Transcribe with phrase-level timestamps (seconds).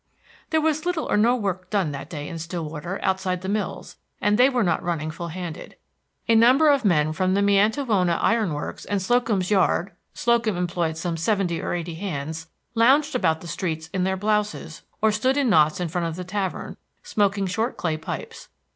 [0.49, 4.35] There was little or no work done that day in Stillwater outside the mills, and
[4.35, 5.75] they were not running full handed.
[6.27, 11.17] A number of men from the Miantowona Iron Works and Slocum's Yard Slocum employed some
[11.17, 15.79] seventy or eighty hands lounged about the streets in their blouses, or stood in knots
[15.79, 18.47] in front of the tavern, smoking short clay pipes.